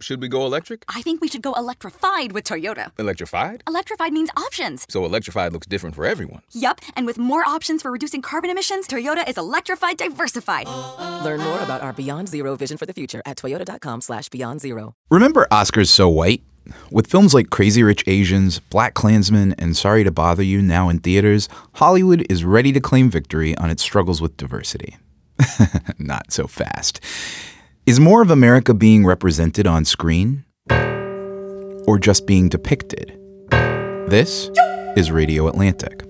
[0.00, 0.84] should we go electric?
[0.88, 2.90] I think we should go electrified with Toyota.
[2.98, 3.62] Electrified?
[3.66, 4.86] Electrified means options.
[4.88, 6.42] So electrified looks different for everyone.
[6.52, 10.66] Yup, and with more options for reducing carbon emissions, Toyota is electrified diversified.
[11.24, 14.94] Learn more about our Beyond Zero vision for the future at toyota.com slash beyond zero.
[15.10, 16.42] Remember Oscars So White?
[16.90, 20.98] With films like Crazy Rich Asians, Black Klansman, and Sorry to Bother You now in
[21.00, 24.96] theaters, Hollywood is ready to claim victory on its struggles with diversity.
[25.98, 27.00] Not so fast.
[27.86, 30.44] Is more of America being represented on screen?
[31.86, 33.18] Or just being depicted?
[34.08, 34.50] This
[34.96, 36.02] is Radio Atlantic.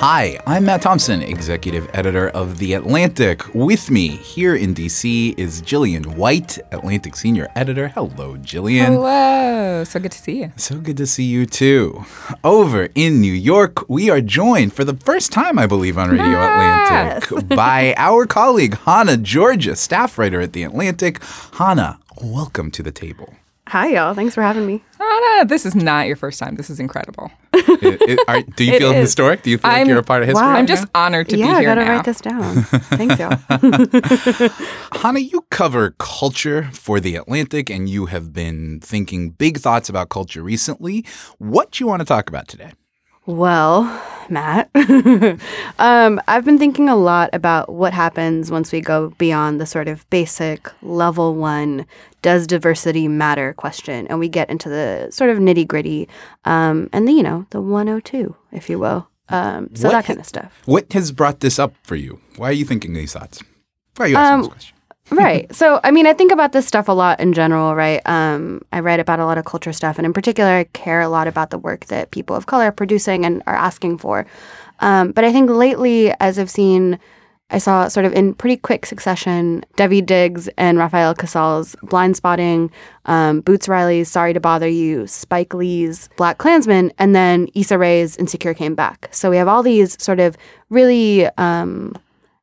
[0.00, 3.42] Hi, I'm Matt Thompson, executive editor of The Atlantic.
[3.54, 7.88] With me here in DC is Gillian White, Atlantic senior editor.
[7.88, 8.94] Hello, Gillian.
[8.94, 9.84] Hello.
[9.84, 10.52] So good to see you.
[10.56, 12.06] So good to see you too.
[12.42, 16.30] Over in New York, we are joined for the first time, I believe, on Radio
[16.30, 17.30] Yes.
[17.30, 21.22] Atlantic by our colleague, Hannah Giorgis, staff writer at The Atlantic.
[21.52, 23.34] Hannah, welcome to the table.
[23.70, 24.14] Hi, y'all.
[24.14, 24.82] Thanks for having me.
[24.98, 26.56] Anna, this is not your first time.
[26.56, 27.30] This is incredible.
[27.54, 28.96] It- it- are- do you feel is.
[29.08, 29.42] historic?
[29.42, 30.42] Do you feel like I'm- you're a part of history?
[30.44, 30.50] Wow.
[30.52, 31.02] right I'm just now?
[31.06, 31.52] honored to yeah, be here.
[31.52, 31.96] Yeah, I here gotta now.
[31.96, 32.62] write this down.
[32.98, 34.60] Thanks, y'all.
[35.00, 40.08] Hannah, you cover culture for The Atlantic and you have been thinking big thoughts about
[40.08, 41.04] culture recently.
[41.38, 42.72] What do you want to talk about today?
[43.26, 43.84] well,
[44.30, 44.70] Matt,
[45.78, 49.88] um, I've been thinking a lot about what happens once we go beyond the sort
[49.88, 51.86] of basic level one
[52.22, 56.08] does diversity matter question and we get into the sort of nitty gritty
[56.44, 59.08] um, and the, you know, the 102, if you will.
[59.28, 60.60] Um, so What- that kind of stuff.
[60.66, 62.20] What has brought this up for you?
[62.36, 63.42] Why are you thinking these thoughts?
[63.96, 64.76] Why are you asking Um, this question?
[65.10, 65.52] Right.
[65.54, 68.00] So, I mean, I think about this stuff a lot in general, right?
[68.06, 71.08] Um, I write about a lot of culture stuff, and in particular, I care a
[71.08, 74.24] lot about the work that people of color are producing and are asking for.
[74.78, 76.98] Um, but I think lately, as I've seen,
[77.50, 82.70] I saw sort of in pretty quick succession Daveed Diggs and Rafael Casal's Blindspotting,
[83.06, 88.16] um, Boots Riley's Sorry to Bother You, Spike Lee's Black Klansman, and then Issa Rae's
[88.16, 89.08] Insecure came back.
[89.10, 90.36] So we have all these sort of
[90.68, 91.96] really um,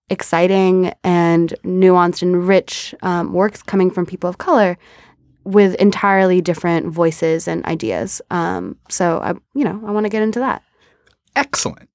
[0.09, 4.77] exciting and nuanced and rich um, works coming from people of color
[5.43, 8.21] with entirely different voices and ideas.
[8.31, 10.61] Um, so I, you know, I want to get into that.
[11.35, 11.89] Excellent.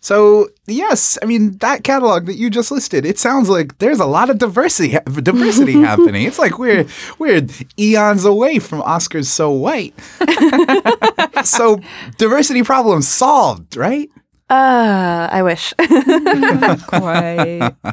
[0.00, 3.04] So yes, I mean that catalog that you just listed.
[3.04, 6.24] It sounds like there's a lot of diversity diversity happening.
[6.26, 6.86] It's like we're
[7.18, 7.44] we're
[7.78, 9.94] eons away from Oscars so white.
[11.44, 11.80] so
[12.18, 14.08] diversity problem solved, right?
[14.48, 15.74] Uh, I wish.
[16.86, 17.74] Quite.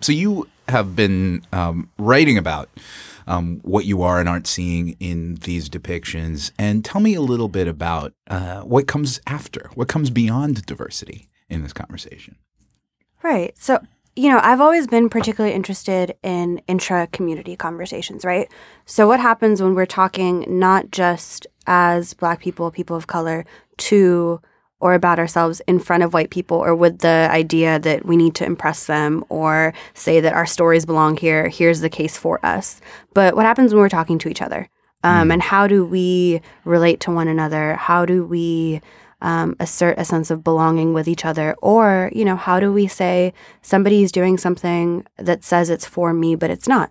[0.00, 2.68] So you have been um, writing about
[3.26, 7.48] um, what you are and aren't seeing in these depictions, and tell me a little
[7.48, 12.36] bit about uh, what comes after, what comes beyond diversity in this conversation.
[13.22, 13.56] Right.
[13.58, 13.80] So,
[14.14, 18.48] you know, I've always been particularly interested in intra community conversations, right?
[18.84, 23.44] So, what happens when we're talking not just as Black people, people of color,
[23.78, 24.40] to
[24.78, 28.34] or about ourselves in front of white people or with the idea that we need
[28.34, 32.80] to impress them or say that our stories belong here, here's the case for us.
[33.14, 34.68] But what happens when we're talking to each other?
[35.02, 37.76] Um, And how do we relate to one another?
[37.76, 38.80] How do we
[39.22, 41.54] um, assert a sense of belonging with each other?
[41.62, 43.32] Or, you know, how do we say
[43.62, 46.90] somebody's doing something that says it's for me, but it's not?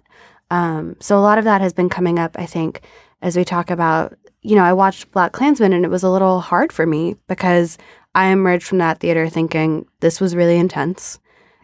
[0.50, 2.81] Um, so a lot of that has been coming up, I think,
[3.22, 6.39] as we talk about, you know, I watched Black Klansman and it was a little
[6.39, 7.78] hard for me because
[8.13, 11.19] I emerged from that theater thinking this was really intense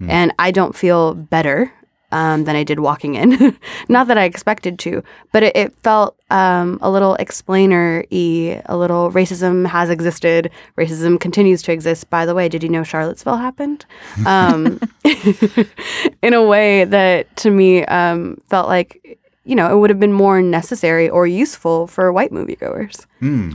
[0.10, 1.72] and I don't feel better
[2.12, 3.58] um, than I did walking in.
[3.90, 8.76] Not that I expected to, but it, it felt um, a little explainer y, a
[8.76, 12.10] little racism has existed, racism continues to exist.
[12.10, 13.86] By the way, did you know Charlottesville happened?
[14.26, 14.80] Um,
[16.22, 20.14] in a way that to me um, felt like, you know, it would have been
[20.14, 23.06] more necessary or useful for white moviegoers.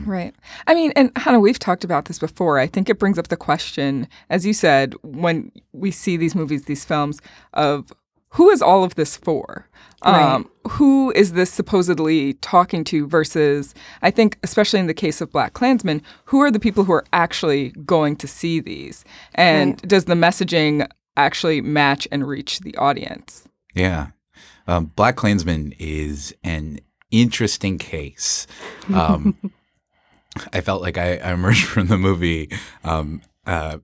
[0.07, 0.35] Right.
[0.67, 2.59] I mean, and Hannah, we've talked about this before.
[2.59, 6.65] I think it brings up the question, as you said, when we see these movies,
[6.65, 7.21] these films,
[7.55, 7.93] of
[8.31, 9.69] who is all of this for?
[10.03, 15.33] Um, who is this supposedly talking to versus, I think, especially in the case of
[15.33, 19.05] Black Klansmen, who are the people who are actually going to see these?
[19.35, 20.87] And does the messaging
[21.17, 23.49] actually match and reach the audience?
[23.75, 24.09] Yeah.
[24.67, 26.81] Um, Black Klansman is an
[27.11, 28.47] interesting case.
[28.93, 29.37] Um,
[30.53, 32.51] I felt like I, I emerged from the movie
[32.85, 33.79] um, uh,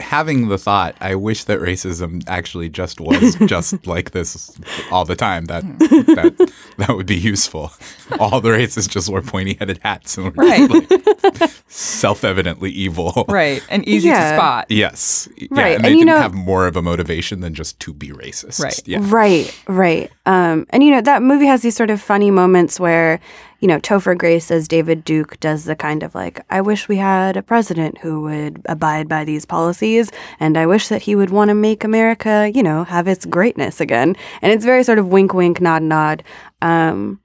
[0.00, 4.56] having the thought, I wish that racism actually just was just like this
[4.90, 5.44] all the time.
[5.46, 7.72] That that that would be useful.
[8.20, 10.68] All the races just wore pointy-headed hats and were Right.
[10.70, 13.24] like, self-evidently evil.
[13.28, 13.62] Right.
[13.70, 14.30] And easy Yeah.
[14.30, 14.66] to spot.
[14.68, 15.28] Yes.
[15.36, 17.80] Yeah, Right, And and they you didn't know- have more of a motivation than just
[17.80, 18.60] to be racist.
[18.62, 18.80] Right.
[18.86, 18.98] Yeah.
[19.02, 20.10] Right, right.
[20.26, 23.20] Um, and you know that movie has these sort of funny moments where,
[23.60, 26.96] you know, Topher Grace as David Duke does the kind of like, I wish we
[26.96, 30.10] had a president who would abide by these policies,
[30.40, 33.80] and I wish that he would want to make America, you know, have its greatness
[33.80, 34.16] again.
[34.42, 36.22] And it's very sort of wink, wink, nod, nod.
[36.62, 37.20] Um,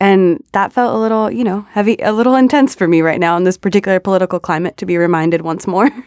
[0.00, 3.36] and that felt a little, you know, heavy, a little intense for me right now
[3.36, 5.90] in this particular political climate to be reminded once more.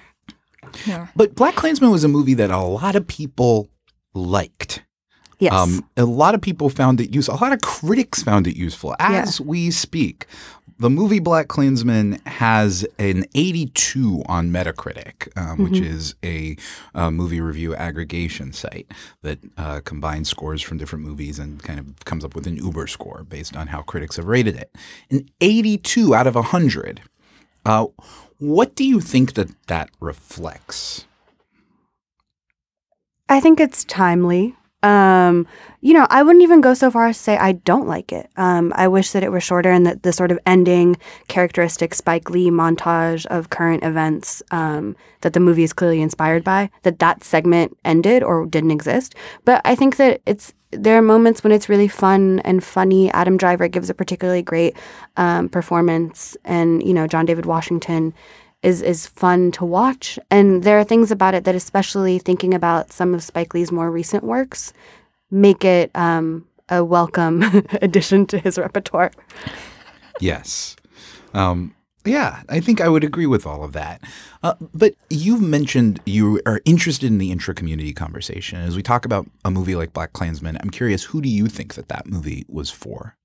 [1.15, 3.69] But Black Klansman was a movie that a lot of people
[4.13, 4.83] liked.
[5.41, 5.53] Yes.
[5.53, 7.35] Um, a lot of people found it useful.
[7.35, 8.95] A lot of critics found it useful.
[8.99, 10.25] As we speak,
[10.79, 16.55] the movie Black Klansman has an 82 on Metacritic, um, which is a,
[16.95, 18.88] uh movie review aggregation site
[19.21, 22.88] that uh, combines scores from different movies and kind of comes up with an Uber
[22.88, 24.73] score based on how critics have rated it.
[25.09, 27.01] An 82 out of 100.
[27.65, 27.88] Uh,
[28.39, 31.05] what do you think that that reflects?
[33.29, 34.55] I think it's timely.
[34.83, 35.48] Um,
[35.81, 38.30] you know, I wouldn't even go so far as to say I don't like it.
[38.38, 40.98] Um, I wish that it were shorter and that the sort of ending
[41.28, 46.69] characteristic Spike Lee montage of current events um, that the movie is clearly inspired by,
[46.83, 49.16] that that segment ended or didn't exist.
[49.45, 53.12] But I think that it's there are moments when it's really fun and funny.
[53.12, 54.75] Adam Driver gives a particularly great
[55.18, 58.13] um, performance, and you know, John David Washington
[58.63, 60.19] is is fun to watch.
[60.30, 63.92] And there are things about it that, especially thinking about some of Spike Lee's more
[63.92, 64.74] recent works,
[65.30, 67.44] make it um, a welcome
[67.81, 69.12] addition to his repertoire.
[70.19, 70.75] Yes.
[71.34, 71.75] Um,
[72.06, 74.02] yeah, I think I would agree with all of that.
[74.42, 78.60] Uh, but you've mentioned you are interested in the intra community conversation.
[78.60, 81.75] As we talk about a movie like Black Klansman, I'm curious, who do you think
[81.75, 83.18] that that movie was for?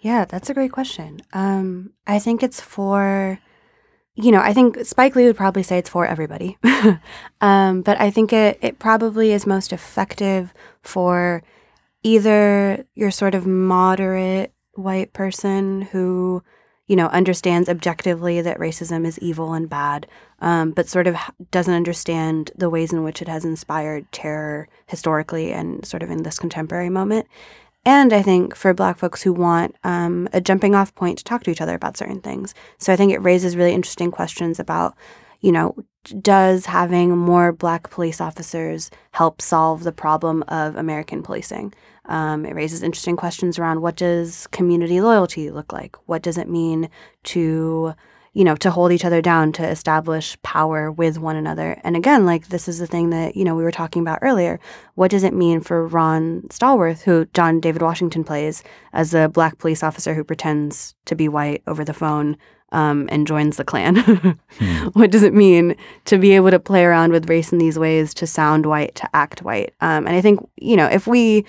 [0.00, 1.20] Yeah, that's a great question.
[1.32, 3.38] Um, I think it's for,
[4.16, 6.56] you know, I think Spike Lee would probably say it's for everybody.
[7.40, 11.42] um, but I think it, it probably is most effective for
[12.04, 16.42] either your sort of moderate white person who,
[16.86, 20.06] you know, understands objectively that racism is evil and bad,
[20.40, 21.16] um, but sort of
[21.50, 26.22] doesn't understand the ways in which it has inspired terror historically and sort of in
[26.22, 27.26] this contemporary moment.
[27.86, 31.42] And I think for Black folks who want um, a jumping off point to talk
[31.44, 32.54] to each other about certain things.
[32.78, 34.96] So I think it raises really interesting questions about,
[35.40, 35.76] you know,
[36.20, 41.74] does having more Black police officers help solve the problem of American policing?
[42.06, 45.96] Um, it raises interesting questions around what does community loyalty look like?
[46.06, 46.88] What does it mean
[47.24, 47.94] to
[48.34, 51.80] you know, to hold each other down, to establish power with one another.
[51.84, 54.58] And again, like this is the thing that, you know, we were talking about earlier.
[54.96, 59.58] What does it mean for Ron Stallworth, who John David Washington plays as a black
[59.58, 62.36] police officer who pretends to be white over the phone
[62.72, 63.96] um, and joins the Klan?
[64.94, 65.76] what does it mean
[66.06, 69.08] to be able to play around with race in these ways, to sound white, to
[69.14, 69.74] act white?
[69.80, 71.44] Um, and I think, you know, if we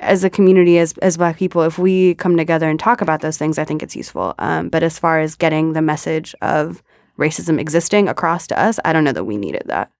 [0.00, 3.38] as a community, as as Black people, if we come together and talk about those
[3.38, 4.34] things, I think it's useful.
[4.38, 6.82] Um, but as far as getting the message of
[7.18, 9.90] racism existing across to us, I don't know that we needed that.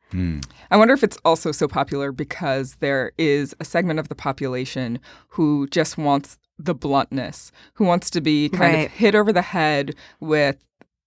[0.72, 4.98] I wonder if it's also so popular because there is a segment of the population
[5.28, 8.86] who just wants the bluntness, who wants to be kind Right.
[8.86, 10.56] of hit over the head with,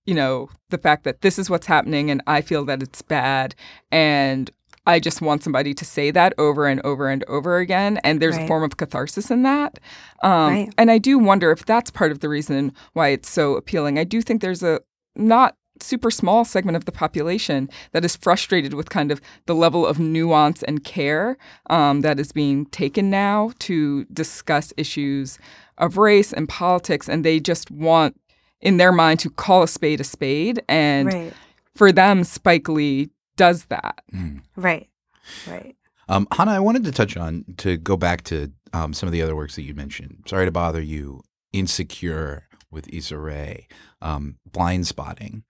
[0.06, 3.56] you know, the fact that this is what's happening and I feel that it's bad.
[3.92, 4.50] And
[4.86, 8.00] I just want somebody to say that over and over and over again.
[8.04, 9.80] And there's a form of catharsis in that.
[10.24, 10.74] Um, Right.
[10.78, 13.98] And I do wonder if that's part of the reason why it's so appealing.
[13.98, 14.82] I do think there's a
[15.16, 19.86] not super small segment of the population that is frustrated with kind of the level
[19.86, 21.38] of nuance and care
[21.70, 25.40] um, that is being taken now to discuss issues
[25.78, 27.10] of race and politics.
[27.10, 28.20] And they just want,
[28.62, 30.62] in their mind, to call a spade a spade.
[30.70, 31.34] And right,
[31.76, 34.04] for them, Spike Lee does that.
[34.56, 34.90] right,
[35.48, 35.76] right.
[36.10, 39.22] Um, Hannah, I wanted to touch on to go back to um, some of the
[39.22, 40.24] other works that you mentioned.
[40.28, 41.22] Sorry to bother you.
[41.54, 43.68] Insecure with Issa Rae,
[44.02, 45.44] um, Blindspotting.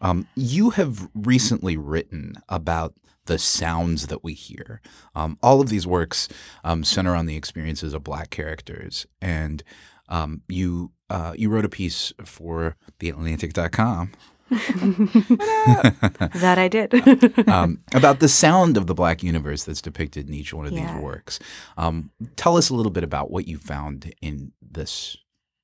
[0.00, 2.94] Um, you have recently written about
[3.26, 4.82] the sounds that we hear.
[5.14, 6.28] Um, all of these works
[6.64, 9.62] um, center on the experiences of Black characters, and
[10.08, 14.12] um, you uh, you wrote a piece for TheAtlantic.com
[16.34, 17.48] That I did.
[17.48, 20.92] um, about the sound of the black universe that's depicted in each one of Yeah.
[20.92, 21.38] these works.
[21.76, 25.16] Um, tell us a little bit about what you found in this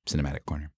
[0.07, 0.71] cinematic corner.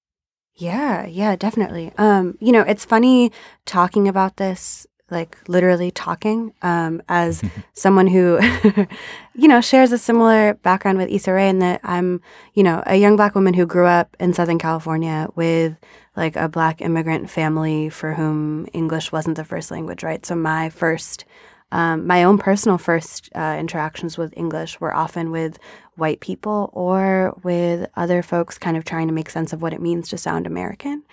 [0.55, 1.91] Yeah, yeah, definitely.
[1.97, 3.31] Um, you know, it's funny
[3.65, 6.53] talking about this like literally talking.
[6.61, 7.41] Um, as
[7.73, 8.39] someone who,
[9.35, 12.21] you know, shares a similar background with Issa Rae in that I'm,
[12.53, 15.77] you know, a young black woman who grew up in Southern California with
[16.15, 20.25] like a black immigrant family for whom English wasn't the first language, right?
[20.25, 21.25] So my first
[21.73, 25.57] um, my own personal first uh, interactions with English were often with
[25.95, 29.81] white people or with other folks kind of trying to make sense of what it
[29.81, 31.03] means to sound American.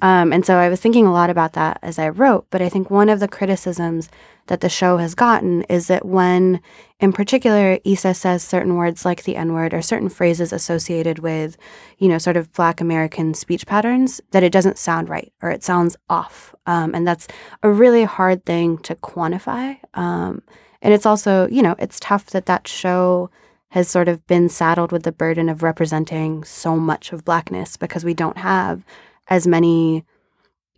[0.00, 2.46] Um, and so I was thinking a lot about that as I wrote.
[2.50, 4.08] But I think one of the criticisms
[4.46, 6.60] that the show has gotten is that when,
[6.98, 11.56] in particular, Issa says certain words like the N word or certain phrases associated with,
[11.98, 15.62] you know, sort of Black American speech patterns, that it doesn't sound right or it
[15.62, 16.54] sounds off.
[16.66, 17.28] Um, and that's
[17.62, 19.78] a really hard thing to quantify.
[19.94, 20.42] Um,
[20.82, 23.30] and it's also, you know, it's tough that that show
[23.70, 28.04] has sort of been saddled with the burden of representing so much of Blackness because
[28.04, 28.84] we don't have
[29.28, 30.04] as many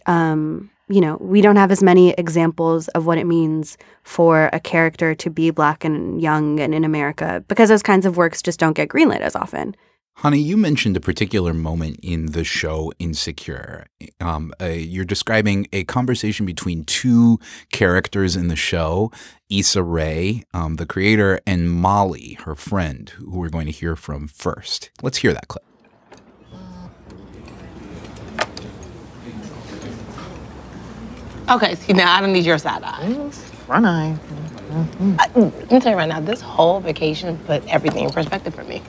[0.06, 4.60] um, you know, we don't have as many examples of what it means for a
[4.60, 8.60] character to be black and young and in America because those kinds of works just
[8.60, 9.74] don't get greenlit as often.
[10.16, 13.86] Honey, you mentioned a particular moment in the show Insecure.
[14.20, 17.40] Um, uh, you're describing a conversation between two
[17.72, 19.10] characters in the show
[19.50, 24.28] Issa Rae, um, the creator, and Molly, her friend, who we're going to hear from
[24.28, 24.90] first.
[25.02, 25.64] Let's hear that clip.
[31.50, 33.30] Okay, see now I don't need your side eye.
[33.66, 34.16] Front eye.
[35.18, 38.64] I, let me tell you right now, this whole vacation put everything in perspective for
[38.64, 38.82] me.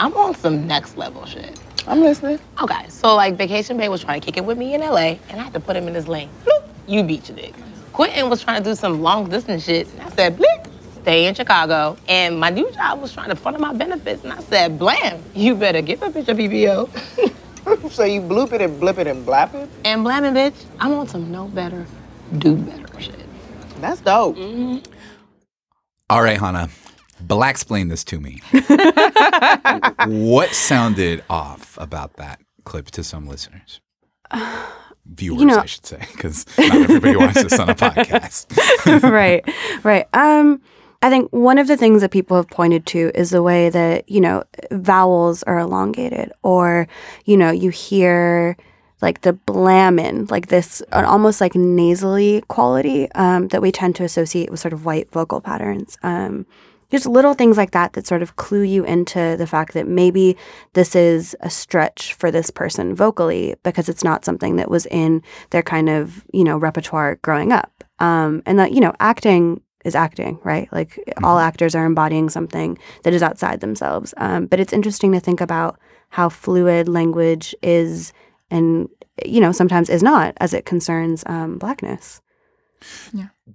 [0.00, 1.58] I'm on some next level shit.
[1.86, 2.38] I'm listening.
[2.62, 5.40] Okay, so like Vacation Bay was trying to kick it with me in LA, and
[5.40, 6.30] I had to put him in his lane.
[6.44, 7.54] Bloop, you beat your dick.
[7.92, 10.68] Quentin was trying to do some long distance shit, and I said, blip,
[11.02, 11.96] stay in Chicago.
[12.06, 15.56] And my new job was trying to fund my benefits, and I said, blam, you
[15.56, 17.90] better get that bitch a PPO.
[17.90, 19.68] so you bloop it and blip it and blap it?
[19.84, 21.86] And blamming, bitch, I'm on some no better,
[22.38, 23.14] do better shit.
[23.80, 24.36] That's dope.
[24.36, 24.92] Mm-hmm.
[26.10, 26.68] All right, Hannah,
[27.20, 28.40] black explain this to me.
[30.06, 33.80] what sounded off about that clip to some listeners?
[35.06, 39.02] Viewers, know- I should say, because not everybody watches this on a podcast.
[39.10, 39.42] right,
[39.82, 40.06] right.
[40.12, 40.60] Um,
[41.00, 44.08] I think one of the things that people have pointed to is the way that
[44.08, 46.88] you know vowels are elongated, or
[47.24, 48.56] you know you hear
[49.00, 54.04] like the blamin, like this an almost like nasally quality um, that we tend to
[54.04, 55.96] associate with sort of white vocal patterns.
[56.02, 56.46] Um,
[56.90, 60.36] just little things like that that sort of clue you into the fact that maybe
[60.72, 65.22] this is a stretch for this person vocally because it's not something that was in
[65.50, 67.84] their kind of you know repertoire growing up.
[68.00, 70.68] Um, and that you know acting is acting right?
[70.72, 74.12] Like all actors are embodying something that is outside themselves.
[74.16, 75.78] Um, but it's interesting to think about
[76.10, 78.12] how fluid language is
[78.50, 78.88] and
[79.24, 82.20] you know sometimes is not as it concerns um, blackness.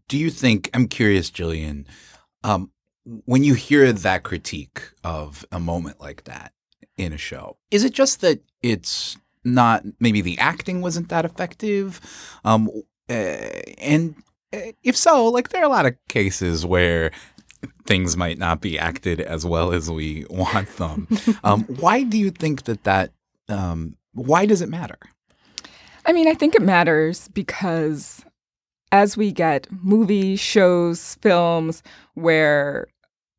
[0.08, 1.88] Do you think, I'm curious, Gillian,
[2.44, 2.72] um,
[3.06, 6.54] when you hear that critique of a moment like that
[6.98, 12.00] in a show, is it just that it's not, maybe the acting wasn't that effective?
[12.46, 12.70] Um,
[13.10, 14.16] uh, and
[14.54, 17.12] uh, if so, like there are a lot of cases where
[17.86, 21.08] things might not be acted as well as we want them.
[21.44, 23.12] um, why do you think that that,
[23.50, 24.98] um, why does it matter?
[26.06, 28.24] I mean, I think it matters because
[28.92, 31.82] as we get movies, shows, films
[32.14, 32.88] where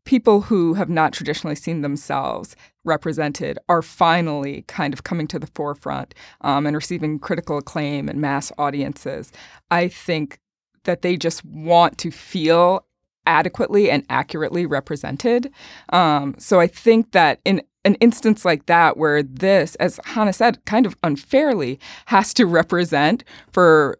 [0.04, 5.46] people who have not traditionally seen themselves represented are finally kind of coming to the
[5.48, 9.32] forefront um, and receiving critical acclaim and mass audiences,
[9.70, 10.38] I think
[10.84, 12.86] that they just want to feel
[13.26, 15.50] adequately and accurately represented.
[15.90, 20.64] Um, so I think that in an instance like that, where this, as Hannah said,
[20.64, 23.98] kind of unfairly has to represent for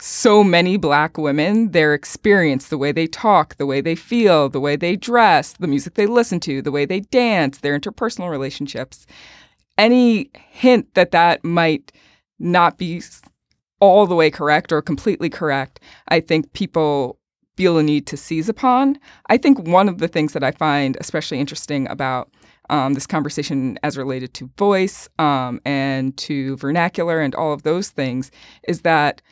[0.00, 4.60] so many black women their experience, the way they talk, the way they feel, the
[4.60, 9.06] way they dress, the music they listen to, the way they dance, their interpersonal relationships.
[9.78, 11.92] Any hint that that might
[12.38, 13.02] not be
[13.80, 17.18] all the way correct or completely correct, I think people
[17.56, 18.98] feel a need to seize upon.
[19.28, 22.30] I think one of the things that I find especially interesting about
[22.68, 27.90] um, this conversation as related to voice um, and to vernacular and all of those
[27.90, 28.30] things
[28.68, 29.22] is that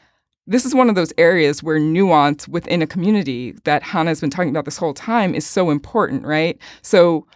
[0.46, 4.50] this is one of those areas where nuance within a community that Hannah's been talking
[4.50, 6.58] about this whole time is so important, right?
[6.82, 7.26] So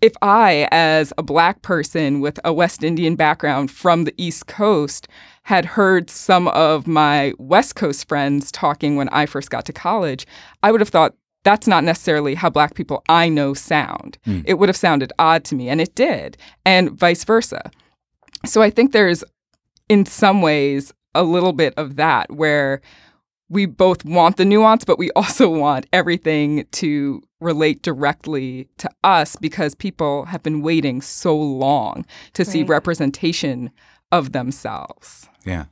[0.00, 5.08] if I, as a black person with a West Indian background from the East Coast,
[5.44, 10.26] had heard some of my West Coast friends talking when I first got to college,
[10.62, 11.14] I would have thought
[11.44, 14.18] that's not necessarily how black people I know sound.
[14.24, 14.40] Hmm.
[14.44, 17.70] It would have sounded odd to me, and it did, and vice versa.
[18.44, 19.24] So I think there's,
[19.88, 22.80] in some ways, a little bit of that where
[23.48, 29.36] we both want the nuance, but we also want everything to relate directly to us
[29.36, 33.70] because people have been waiting so long to see representation
[34.10, 35.28] of themselves.
[35.44, 35.66] Yeah.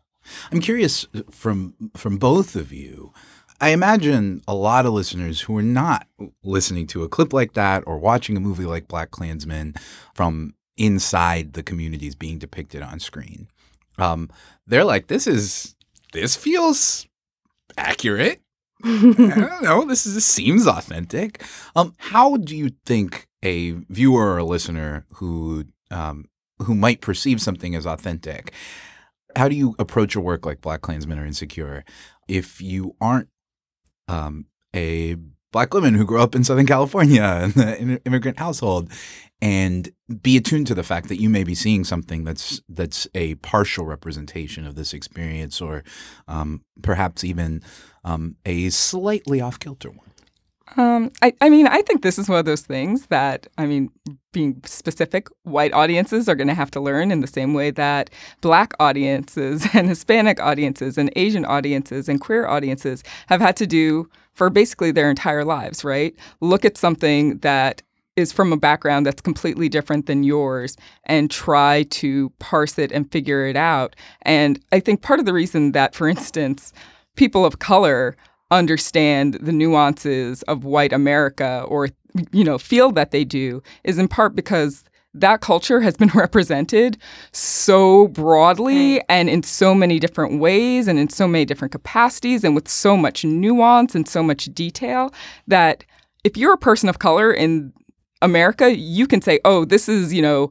[0.53, 3.13] I'm curious uh, from from both of you.
[3.61, 6.07] I imagine a lot of listeners who are not
[6.43, 9.75] listening to a clip like that or watching a movie like Black Klansman
[10.15, 13.49] from inside the communities being depicted on screen.
[14.01, 14.31] Um,
[14.67, 15.75] they're like, this is
[16.13, 17.07] this feels
[17.77, 18.41] accurate.
[18.83, 19.85] I don't know.
[19.85, 21.45] This is this seems authentic.
[21.77, 26.27] Um, how do you think a viewer or a listener who um,
[26.61, 28.53] who might perceive something as authentic,
[29.37, 31.85] how do you approach a work like Black Klansman or Insecure
[32.29, 33.29] if you aren't
[34.09, 35.17] um, a
[35.53, 38.91] black women who grew up in Southern California in an immigrant household,
[39.43, 39.91] and
[40.23, 43.87] be attuned to the fact that you may be seeing something that's that's a partial
[43.87, 45.83] representation of this experience, or
[46.29, 47.63] um, perhaps even
[48.05, 50.10] um, a slightly off kilter one.
[50.77, 53.91] Um, I, I mean, I think this is one of those things that, I mean,
[54.33, 58.11] being specific, white audiences are going to have to learn in the same way that
[58.41, 64.09] black audiences and Hispanic audiences and Asian audiences and queer audiences have had to do
[64.33, 66.15] for basically their entire lives, right?
[66.41, 67.83] Look at something that
[68.17, 73.11] is from a background that's completely different than yours and try to parse it and
[73.11, 73.97] figure it out.
[74.23, 76.73] And I think part of the reason that, for instance,
[77.17, 78.17] people of color
[78.51, 81.89] understand the nuances of white America or
[82.33, 86.99] you know feel that they do is in part because that culture has been represented
[87.33, 92.55] so broadly and in so many different ways and in so many different capacities and
[92.55, 95.13] with so much nuance and so much detail
[95.47, 95.85] that
[96.25, 97.73] if you're a person of color in
[98.23, 100.51] America, you can say, "Oh, this is, you know,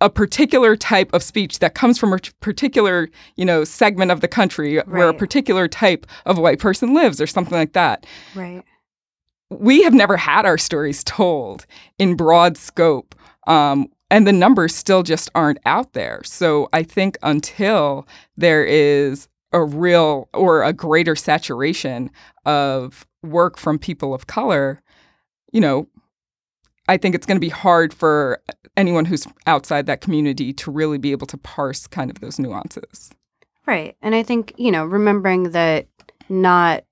[0.00, 4.28] a particular type of speech that comes from a particular, you know, segment of the
[4.28, 8.06] country where a particular type of white person lives or something like that.
[8.34, 8.62] Right.
[9.50, 11.66] We have never had our stories told
[11.98, 13.14] in broad scope.
[13.46, 16.22] Um, and the numbers still just aren't out there.
[16.24, 22.10] So I think until there is a real or a greater saturation
[22.44, 24.82] of work from people of color,
[25.52, 25.88] you know,
[26.88, 28.42] I think it's going to be hard for
[28.76, 33.10] anyone who's outside that community to really be able to parse kind of those nuances.
[33.66, 33.96] Right.
[34.00, 35.86] And I think, you know, remembering that
[36.28, 36.84] not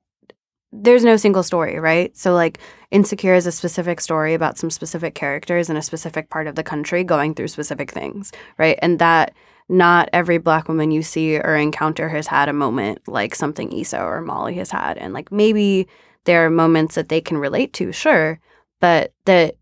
[0.72, 2.14] there's no single story, right?
[2.16, 2.58] So like
[2.90, 6.62] Insecure is a specific story about some specific characters in a specific part of the
[6.62, 8.78] country going through specific things, right?
[8.82, 9.34] And that
[9.68, 14.00] not every black woman you see or encounter has had a moment like something Issa
[14.02, 14.98] or Molly has had.
[14.98, 15.88] And like maybe
[16.24, 18.38] there are moments that they can relate to, sure,
[18.80, 19.56] but that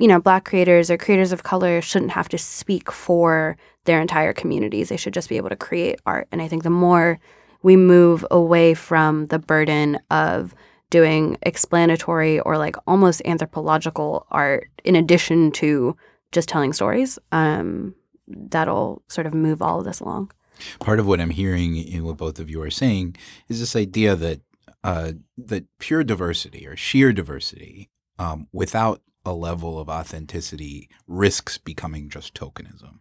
[0.00, 4.32] you know, black creators or creators of color shouldn't have to speak for their entire
[4.32, 4.88] communities.
[4.88, 6.26] They should just be able to create art.
[6.32, 7.20] And I think the more
[7.62, 10.54] we move away from the burden of
[10.88, 15.96] doing explanatory or like almost anthropological art in addition to
[16.32, 17.94] just telling stories, um,
[18.26, 20.32] that'll sort of move all of this along.
[20.78, 23.16] Part of what I'm hearing in what both of you are saying
[23.48, 24.40] is this idea that
[24.82, 32.10] uh, that pure diversity or sheer diversity um, without a level of authenticity risks becoming
[32.10, 32.98] just tokenism.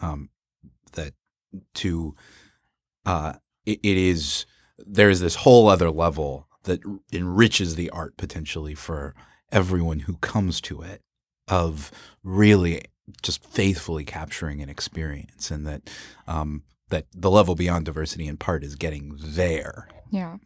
[0.00, 0.28] Um,
[0.92, 1.14] that
[1.74, 2.14] to
[3.06, 3.34] uh,
[3.64, 4.44] it, it is
[4.78, 6.80] there's this whole other level that
[7.12, 9.14] enriches the art potentially for
[9.50, 11.00] everyone who comes to it
[11.48, 11.90] of
[12.22, 12.82] really
[13.22, 15.90] just faithfully capturing an experience and that
[16.26, 19.88] um, that the level beyond diversity in part is getting there.
[20.10, 20.36] Yeah.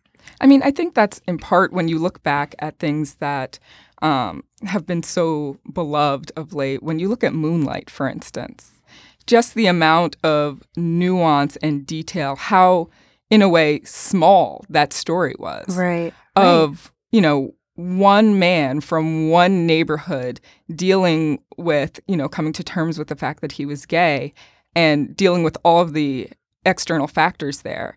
[0.41, 3.59] I mean, I think that's in part when you look back at things that
[4.03, 6.83] um, have been so beloved of late.
[6.83, 8.81] When you look at Moonlight, for instance,
[9.27, 12.89] just the amount of nuance and detail, how,
[13.31, 15.77] in a way, small that story was.
[15.77, 16.15] Right.
[16.37, 20.41] Of, you know, one man from one neighborhood
[20.75, 24.33] dealing with, you know, coming to terms with the fact that he was gay
[24.75, 26.31] and dealing with all of the
[26.65, 27.97] external factors there.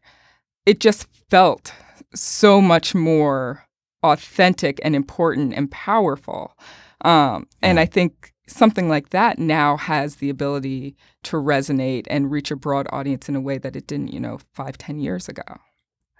[0.66, 1.74] It just felt
[2.14, 3.66] so much more
[4.04, 6.58] authentic and important and powerful.
[7.02, 12.52] Um, and I think something like that now has the ability to resonate and reach
[12.52, 15.44] a broad audience in a way that it didn't, you know, five, ten years ago.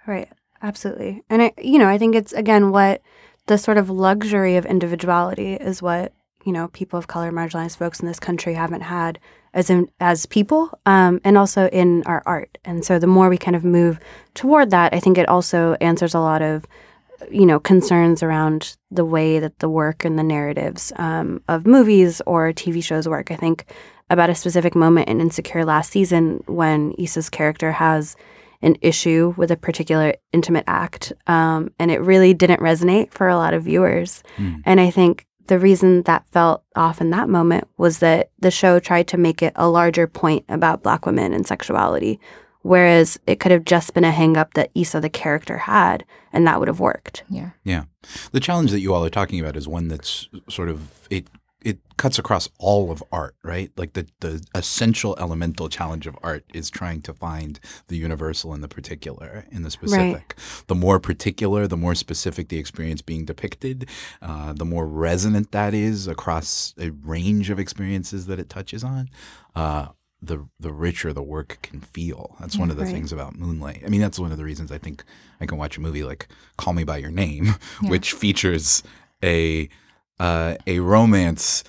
[0.06, 0.28] Right.
[0.62, 1.22] Absolutely.
[1.30, 3.02] And I you know, I think it's again what
[3.46, 6.12] the sort of luxury of individuality is what,
[6.44, 9.18] you know, people of color, marginalized folks in this country haven't had
[9.52, 12.58] as in, as people, um, and also in our art.
[12.64, 13.98] And so the more we kind of move
[14.34, 16.64] toward that, I think it also answers a lot of
[17.30, 22.20] you know concerns around the way that the work and the narratives um, of movies
[22.26, 23.30] or TV shows work.
[23.30, 23.64] I think
[24.08, 28.16] about a specific moment in Insecure last season when Issa's character has
[28.62, 33.36] an issue with a particular intimate act, um, and it really didn't resonate for a
[33.36, 34.22] lot of viewers.
[34.36, 34.62] Mm.
[34.66, 38.78] And I think the reason that felt off in that moment was that the show
[38.78, 42.20] tried to make it a larger point about Black women and sexuality,
[42.62, 46.46] whereas it could have just been a hang up that Issa, the character, had, and
[46.46, 47.24] that would have worked.
[47.28, 47.50] Yeah.
[47.64, 47.84] Yeah.
[48.32, 51.28] The challenge that you all are talking about is one that's sort of it
[51.62, 53.70] it cuts across all of art, right?
[53.76, 58.60] Like the the essential elemental challenge of art is trying to find the universal in
[58.62, 60.36] the particular, in the specific.
[60.68, 63.88] The more particular, the more specific the experience being depicted,
[64.22, 69.10] uh, the more resonant that is across a range of experiences that it touches on.
[69.54, 69.88] Uh,
[70.22, 72.36] the the richer the work can feel.
[72.40, 72.92] That's one of the right.
[72.92, 73.82] things about Moonlight.
[73.84, 75.02] I mean, that's one of the reasons I think
[75.40, 76.28] I can watch a movie like
[76.58, 78.82] Call Me by Your Name, which features
[79.24, 79.68] a
[80.18, 81.64] uh, a romance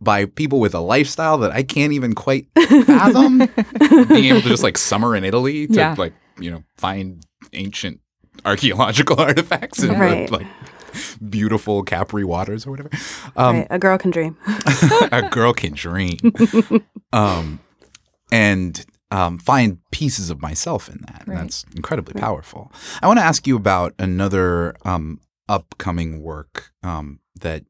[0.00, 2.46] by people with a lifestyle that I can't even quite
[2.86, 3.38] fathom.
[4.08, 5.94] Being able to just like summer in Italy to Yeah.
[5.98, 8.00] like you know find ancient
[8.44, 10.30] archaeological artifacts in the, Right.
[10.30, 10.46] like
[11.28, 12.90] beautiful Capri waters or whatever.
[13.36, 13.66] Um, right?
[13.70, 14.36] A girl can dream.
[15.12, 16.18] a girl can dream.
[17.12, 17.60] um,
[18.32, 21.24] and um, find pieces of myself in that.
[21.26, 22.72] And that's incredibly powerful.
[23.02, 27.64] I want to ask you about another um, upcoming work um, that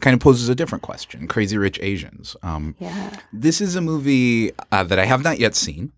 [0.00, 2.34] kind of poses a different question Crazy Rich Asians.
[2.42, 3.20] Um, Yeah.
[3.32, 5.92] this is a movie uh, that I have not yet seen.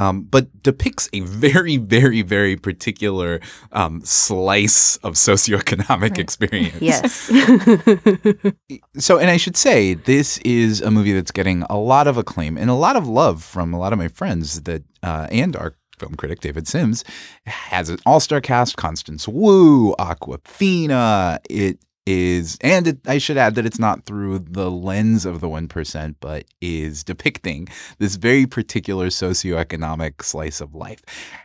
[0.00, 3.38] Um, but depicts a very, very, very particular
[3.72, 6.80] um, slice of socioeconomic experience.
[6.80, 7.30] Yes.
[8.96, 12.56] So, and I should say, this is a movie that's getting a lot of acclaim
[12.56, 15.74] and a lot of love from a lot of my friends that, uh, and our
[15.98, 17.04] film critic David Sims
[17.46, 21.38] has an all-star cast: Constance Wu, Awkwafina.
[21.48, 25.48] It is, and it, I should add that it's not through the lens of the
[25.48, 31.02] one percent, but is depicting this very particular socioeconomic slice of life.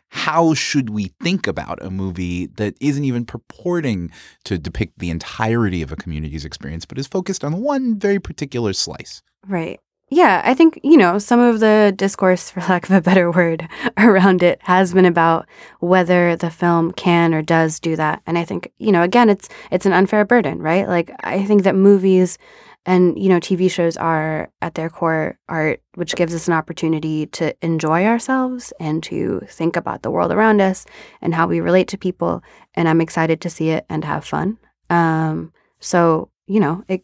[0.10, 4.12] How should we think about a movie that isn't even purporting
[4.46, 8.74] to depict the entirety of a community's experience, but is focused on one very particular
[8.74, 9.22] slice?
[9.46, 9.80] Right.
[10.16, 13.68] Yeah, I think, you know, some of the discourse, for lack of a better word,
[13.98, 15.46] around it has been about
[15.82, 18.22] whether the film can or does do that.
[18.26, 20.88] And I think, you know, again, it's it's an unfair burden, right?
[20.88, 22.38] Like I think that movies
[22.86, 27.26] and, you know, TV shows are at their core art, which gives us an opportunity
[27.28, 30.86] to enjoy ourselves and to think about the world around us
[31.22, 32.42] and how we relate to people.
[32.74, 34.60] And I'm excited to see it and have fun.
[34.90, 35.52] Um,
[35.82, 37.04] so, you know, it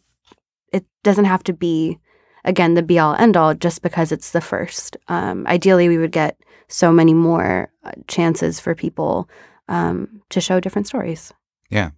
[0.72, 1.98] it doesn't have to be
[2.44, 4.96] again the be all end all just because it's the first.
[5.08, 9.28] Um, ideally, we would get so many more uh, chances for people
[9.68, 11.32] um, to show different stories.
[11.70, 11.90] Yeah.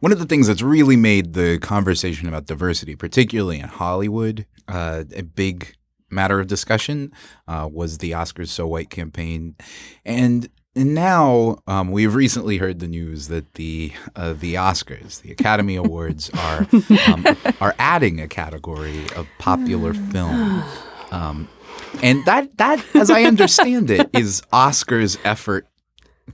[0.00, 5.04] One of the things that's really made the conversation about diversity, particularly in Hollywood, uh,
[5.14, 5.74] a big
[6.10, 7.12] matter of discussion
[7.48, 9.56] uh, was the Oscars So White campaign.
[10.04, 15.30] And and now um, we've recently heard the news that the uh, the Oscars, the
[15.30, 16.66] Academy Awards, are
[17.08, 17.26] um,
[17.60, 20.62] are adding a category of popular film,
[21.10, 21.48] um,
[22.02, 25.66] and that that, as I understand it, is Oscars' effort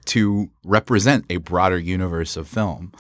[0.07, 2.93] to represent a broader universe of film,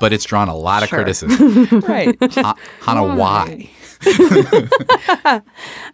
[0.00, 0.98] but it's drawn a lot of Sure.
[1.00, 1.80] criticism.
[1.86, 2.16] Right.
[2.34, 3.70] Ha- Hannah, why?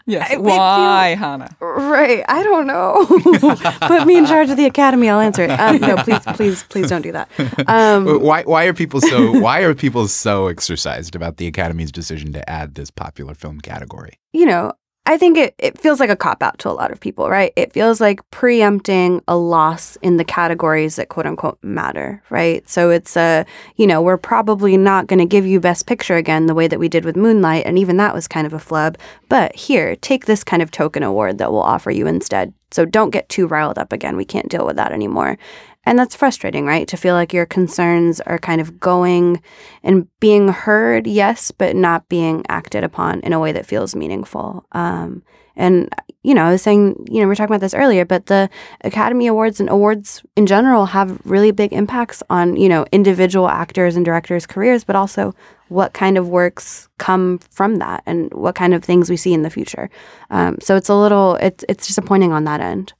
[0.06, 0.30] yes.
[0.32, 1.54] I- we Why, Hannah?
[1.60, 2.24] Right.
[2.28, 3.06] I don't know.
[3.88, 5.08] Put me in charge of the academy.
[5.08, 5.50] I'll answer it.
[5.50, 7.28] Um, no, please, please, please don't do that.
[7.66, 8.42] Um, Why?
[8.42, 9.38] Why are people so?
[9.40, 14.18] Why are people so exercised about the Academy's decision to add this popular film category?
[14.34, 14.72] you know,
[15.04, 17.52] I think it, it feels like a cop out to a lot of people, right?
[17.56, 22.68] It feels like preempting a loss in the categories that quote unquote matter, right?
[22.68, 23.44] So it's a,
[23.76, 26.78] you know, we're probably not going to give you Best Picture again the way that
[26.78, 27.66] we did with Moonlight.
[27.66, 28.96] And even that was kind of a flub.
[29.28, 32.54] But here, take this kind of token award that we'll offer you instead.
[32.72, 34.16] So don't get too riled up again.
[34.16, 35.38] We can't deal with that anymore.
[35.84, 36.86] And that's frustrating, right?
[36.88, 39.42] To feel like your concerns are kind of going
[39.82, 44.64] and being heard, yes, but not being acted upon in a way that feels meaningful.
[44.72, 45.24] Um,
[45.56, 48.26] and, you know, I was saying, you know, we are talking about this earlier, but
[48.26, 48.48] the
[48.82, 53.96] Academy Awards and awards in general have really big impacts on, you know, individual actors
[53.96, 55.34] and directors' careers, but also
[55.72, 59.42] what kind of works come from that and what kind of things we see in
[59.42, 59.88] the future.
[60.30, 62.92] Um, so it's a little, it's, it's disappointing on that end.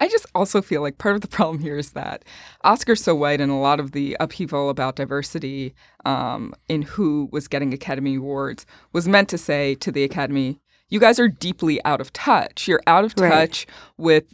[0.00, 2.24] I just also feel like part of the problem here is that
[2.64, 7.46] Oscar's So White and a lot of the upheaval about diversity um, in who was
[7.46, 12.00] getting Academy Awards was meant to say to the Academy, you guys are deeply out
[12.00, 12.66] of touch.
[12.66, 13.30] You're out of Right.
[13.30, 14.24] touch with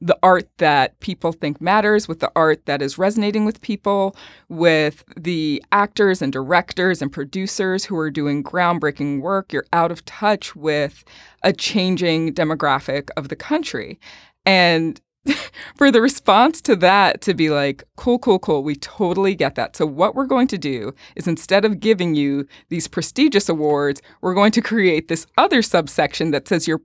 [0.00, 4.16] the art that people think matters, with the art that is resonating with people,
[4.48, 9.52] with the actors and directors and producers who are doing groundbreaking work.
[9.52, 11.04] You're out of touch with
[11.42, 13.98] a changing demographic of the country.
[14.44, 15.00] And
[15.76, 19.76] for the response to that to be like, cool, cool, cool, we totally get that.
[19.76, 24.34] So, what we're going to do is instead of giving you these prestigious awards, we're
[24.34, 26.80] going to create this other subsection that says you're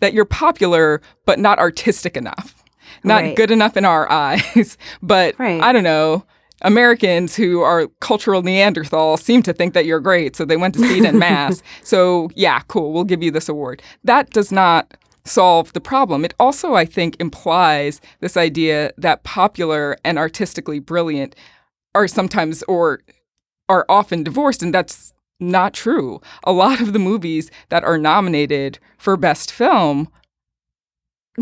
[0.00, 2.62] that you're popular but not artistic enough,
[3.02, 3.36] not Right.
[3.36, 4.76] good enough in our eyes.
[5.02, 5.60] but Right.
[5.62, 6.24] I don't know.
[6.62, 10.80] Americans who are cultural Neanderthal seem to think that you're great, so they went to
[10.80, 11.62] see it in mass.
[11.82, 13.82] so, yeah, cool, we'll give you this award.
[14.04, 16.24] That does not solve the problem.
[16.24, 21.34] It also, I think, implies this idea that popular and artistically brilliant
[21.94, 23.00] are sometimes or
[23.68, 26.20] are often divorced, and that's not true.
[26.44, 30.08] A lot of the movies that are nominated for Best Film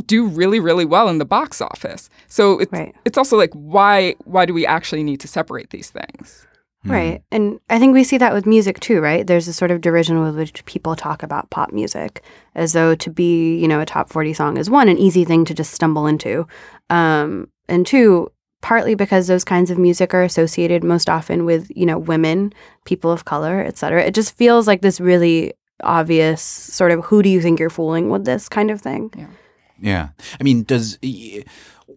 [0.06, 2.08] do really, really well in the box office.
[2.26, 2.94] So it's Right.
[3.04, 6.46] it's also like why why do we actually need to separate these things?
[6.84, 7.22] Right.
[7.30, 9.24] And I think we see that with music too, right?
[9.26, 12.22] There's a sort of derision with which people talk about pop music
[12.56, 15.44] as though to be, you know, a top 40 song is one, an easy thing
[15.44, 16.46] to just stumble into.
[16.90, 21.86] Um, and two, partly because those kinds of music are associated most often with, you
[21.86, 22.52] know, women,
[22.84, 24.02] people of color, et cetera.
[24.02, 25.52] It just feels like this really
[25.84, 29.10] obvious sort of who do you think you're fooling with this kind of thing.
[29.16, 29.26] Yeah.
[29.80, 30.08] Yeah.
[30.40, 30.98] I mean, does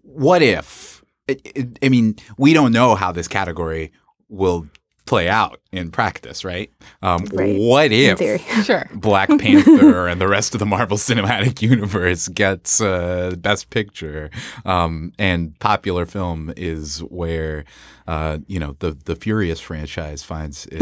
[0.01, 1.03] what if?
[1.29, 3.91] I- I I mean, we don't know how this category
[4.29, 4.67] will
[5.05, 6.71] play out in practice, right?
[7.03, 7.59] Um, Right.
[7.59, 8.19] What if.
[8.65, 8.89] Sure.
[8.95, 14.31] Black Panther and the rest of the Marvel Cinematic Universe gets uh, Best Picture,
[14.65, 17.65] um, and popular film is where
[18.07, 20.81] uh, you know the the Furious franchise finds its.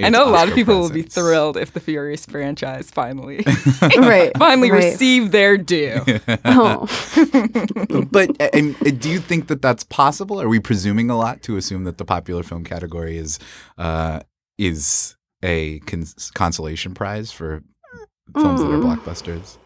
[0.00, 3.44] I know a lot of Oscar people will be thrilled if the Furious franchise finally
[3.98, 4.30] right.
[4.38, 4.84] finally right.
[4.84, 6.00] receive their due.
[6.44, 6.86] Oh.
[8.10, 10.40] but uh, and, uh, do you think that that's possible?
[10.40, 13.38] Are we presuming a lot to assume that the popular film category is
[13.76, 14.20] uh,
[14.56, 17.62] is a cons- consolation prize for
[18.34, 18.96] films that are Mm.
[18.96, 19.56] blockbusters?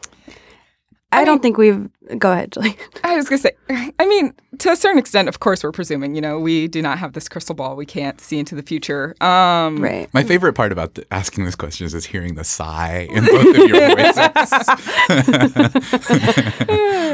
[1.12, 1.88] I don't think we've.
[2.18, 2.76] Go ahead, Julie.
[3.04, 3.52] I was gonna say,
[3.98, 6.14] I mean, to a certain extent, of course, we're presuming.
[6.16, 9.14] You know, we do not have this crystal ball; we can't see into the future.
[9.22, 10.12] Um, Right.
[10.12, 13.46] My favorite part about th- asking this question is, is hearing the sigh in both
[13.46, 14.68] of your voices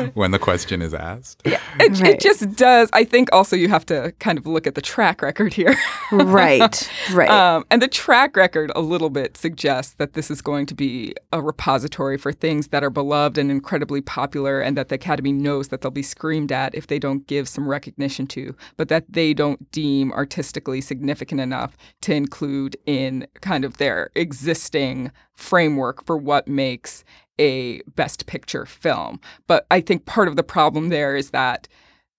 [0.14, 1.42] when the question is asked.
[1.44, 1.60] It,
[2.00, 2.14] Right.
[2.14, 2.88] it just does.
[2.92, 5.76] I think also you have to kind of look at the track record here.
[6.12, 6.90] Right.
[7.12, 7.28] Right.
[7.30, 11.14] Um, and the track record a little bit suggests that this is going to be
[11.32, 15.68] a repository for things that are beloved and incredibly popular, and that the Academy knows
[15.68, 19.34] that they'll be screamed at if they don't give some recognition to, but that they
[19.34, 26.48] don't deem artistically significant enough to include in kind of their existing framework for what
[26.48, 27.04] makes
[27.38, 29.20] a best picture film.
[29.46, 31.68] But I think part of the problem there is that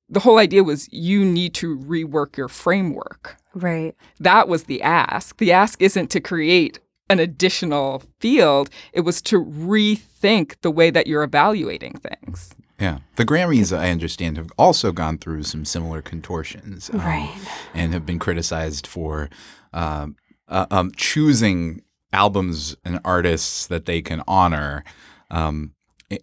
[0.10, 3.96] the whole idea was you need to rework your framework right.
[4.20, 5.38] that was the ask.
[5.38, 6.80] The ask isn't to create
[7.10, 12.52] an additional field, it was to rethink the way that you're evaluating things.
[12.80, 13.00] Yeah.
[13.18, 16.90] The Grammys, I understand, have also gone through some similar contortions.
[16.94, 17.36] um, Right.
[17.74, 19.30] And have been criticized for
[19.74, 20.16] um,
[20.48, 21.82] uh, um, choosing
[22.14, 24.84] albums and artists that they can honor
[25.30, 25.74] um,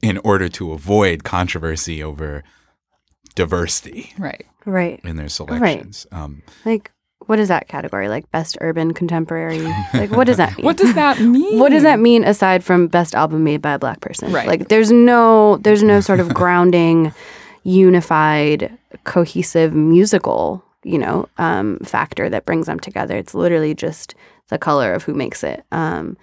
[0.03, 2.43] in order to avoid controversy over
[3.35, 4.47] diversity Right.
[4.65, 5.01] Right.
[5.05, 6.07] in their selections.
[6.11, 6.91] Um, Like,
[7.27, 8.09] what is that category?
[8.09, 9.63] Like best urban contemporary?
[9.95, 10.65] like, what does that mean?
[10.65, 11.59] What does that mean?
[11.59, 14.33] what does that mean aside from best album made by a black person?
[14.33, 14.47] Right.
[14.47, 17.13] Like, there's no, there's no sort of grounding,
[17.63, 23.17] unified, cohesive musical, you know, um, factor that brings them together.
[23.17, 24.15] It's literally just
[24.49, 25.65] the color of who makes it.
[25.73, 26.17] Um,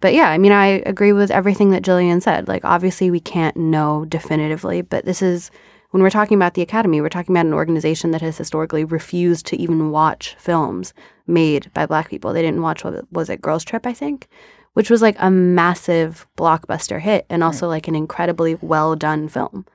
[0.00, 2.48] but yeah, I mean, I agree with everything that Gillian said.
[2.48, 5.50] Like, obviously, we can't know definitively, but this is
[5.92, 9.46] when we're talking about the Academy, we're talking about an organization that has historically refused
[9.46, 10.92] to even watch films
[11.26, 12.32] made by Black people.
[12.32, 14.28] They didn't watch what was it, Girls Trip, I think,
[14.72, 19.66] which was like a massive blockbuster hit and also like an incredibly well done film.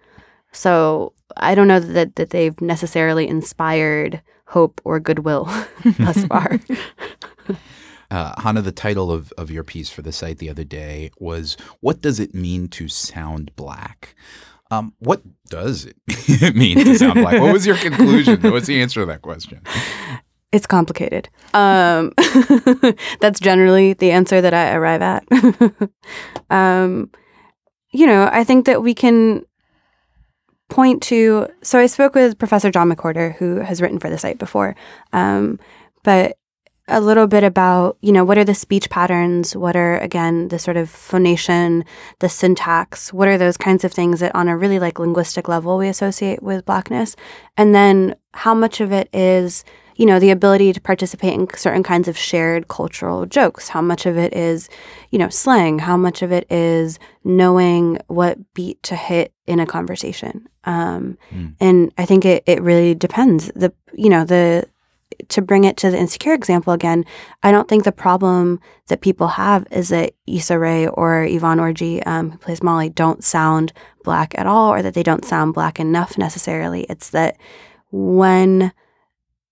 [0.51, 5.45] So I don't know that that they've necessarily inspired hope or goodwill
[5.99, 6.59] thus far.
[8.09, 11.57] Uh, Hannah, the title of, of your piece for the site the other day was
[11.81, 14.15] What Does It Mean to Sound Black?
[14.69, 17.39] Um, what does it mean to sound black?
[17.41, 18.41] What was your conclusion?
[18.41, 19.61] What's the answer to that question?
[20.51, 21.29] It's complicated.
[21.53, 22.13] Um,
[23.19, 25.25] that's generally the answer that I arrive at.
[26.49, 27.11] um,
[27.91, 29.45] you know, I think that we can
[30.69, 31.47] point to.
[31.63, 34.75] So I spoke with Professor John McWhorter, who has written for the site before,
[35.13, 35.59] um,
[36.03, 36.36] but
[36.87, 40.59] a little bit about you know what are the speech patterns what are again the
[40.59, 41.83] sort of phonation
[42.19, 45.77] the syntax what are those kinds of things that on a really like linguistic level
[45.77, 47.15] we associate with blackness
[47.57, 49.63] and then how much of it is
[49.97, 53.69] you know, the ability to participate in certain kinds of shared cultural jokes.
[53.69, 54.69] How much of it is,
[55.09, 55.79] you know, slang?
[55.79, 60.47] How much of it is knowing what beat to hit in a conversation?
[60.65, 61.55] Um, Mm.
[61.59, 63.51] And I think it, it really depends.
[63.55, 64.67] The you know the
[65.29, 67.05] to bring it to the insecure example again,
[67.43, 72.05] I don't think the problem that people have is that Issa Rae or Yvonne Orji,
[72.05, 75.79] um, who plays Molly, don't sound black at all, or that they don't sound black
[75.79, 76.83] enough necessarily.
[76.83, 77.37] It's that
[77.91, 78.71] when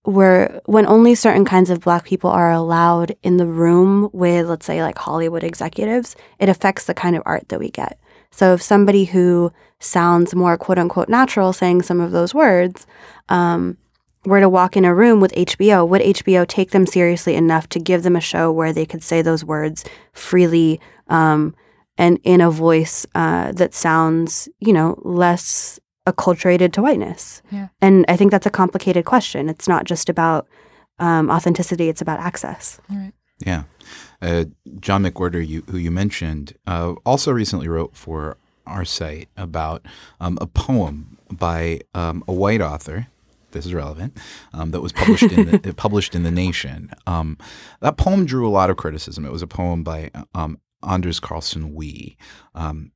[0.05, 4.65] we're when only certain kinds of black people are allowed in the room with, let's
[4.65, 7.99] say, like Hollywood executives, it affects the kind of art that we get.
[8.31, 12.85] So if somebody who sounds more quote unquote natural saying some of those words,
[13.29, 13.77] um,
[14.25, 17.79] were to walk in a room with HBO, would HBO take them seriously enough to
[17.79, 21.55] give them a show where they could say those words freely um,
[21.97, 27.41] and in a voice uh, that sounds, you know, less acculturated to whiteness?
[27.51, 27.69] Yeah.
[27.81, 29.49] And I think that's a complicated question.
[29.49, 30.47] It's not just about
[30.99, 32.79] um, authenticity; it's about access.
[33.45, 33.63] Yeah.
[34.21, 34.45] Uh,
[34.79, 39.85] John McWhorter, you, who you mentioned, uh, also recently wrote for our site about
[40.19, 43.07] um, a poem by um, a white author.
[43.55, 44.17] This is relevant.
[44.53, 46.91] Um, that was published in the, published in the Nation.
[47.07, 47.37] Um,
[47.79, 49.25] that poem drew a lot of criticism.
[49.25, 52.17] It was a poem by um, Anders Carlson Wee,
[52.53, 52.91] um,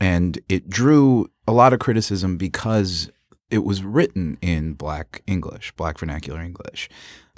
[0.00, 3.10] and it drew a lot of criticism because
[3.50, 6.88] it was written in Black English, Black vernacular English.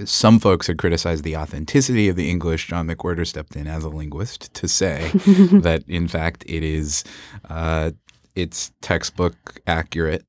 [0.05, 2.69] Some folks had criticized the authenticity of the English.
[2.69, 7.05] John McWhorter stepped in as a linguist to say that, in fact, it is
[7.49, 7.91] uh,
[8.35, 10.25] it's textbook accurate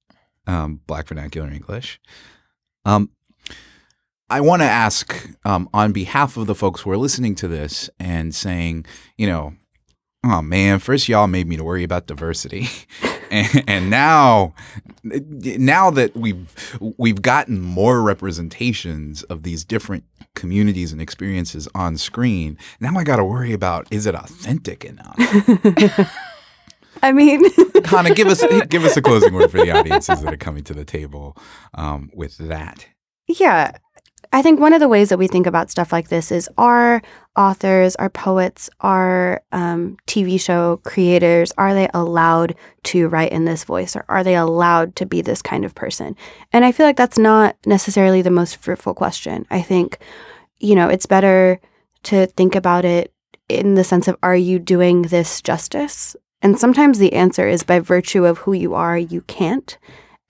[0.47, 1.99] um, Black vernacular English.
[2.85, 3.09] Um,
[4.29, 7.89] I want to ask um, on behalf of the folks who are listening to this
[7.99, 8.85] and saying,
[9.17, 9.53] you know,
[10.23, 12.67] oh man, first y'all made me to worry about diversity.
[13.31, 14.53] and, and now
[15.03, 22.57] now that we've we've gotten more representations of these different communities and experiences on screen,
[22.79, 25.17] now I got to worry about is it authentic enough?
[27.01, 27.43] I mean,
[27.85, 30.73] Hannah, give us give us a closing word for the audiences that are coming to
[30.73, 31.37] the table
[31.73, 32.87] um, with that.
[33.27, 33.77] Yeah.
[34.33, 37.01] I think one of the ways that we think about stuff like this is our
[37.35, 43.65] authors, our poets, our um, TV show creators, are they allowed to write in this
[43.65, 46.15] voice or are they allowed to be this kind of person?
[46.53, 49.45] And I feel like that's not necessarily the most fruitful question.
[49.49, 49.97] I think,
[50.59, 51.59] you know, it's better
[52.03, 53.13] to think about it
[53.49, 56.15] in the sense of are you doing this justice?
[56.41, 59.77] And sometimes the answer is by virtue of who you are, you can't.